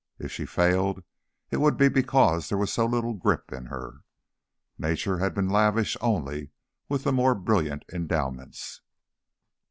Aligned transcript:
If 0.17 0.31
she 0.31 0.47
failed, 0.47 1.03
it 1.51 1.57
would 1.57 1.77
be 1.77 1.87
because 1.87 2.49
there 2.49 2.57
was 2.57 2.73
so 2.73 2.87
little 2.87 3.13
grip 3.13 3.53
in 3.53 3.67
her; 3.67 3.99
Nature 4.79 5.19
had 5.19 5.35
been 5.35 5.47
lavish 5.47 5.95
only 6.01 6.49
with 6.89 7.03
the 7.03 7.11
more 7.13 7.35
brilliant 7.35 7.85
endowments. 7.93 8.81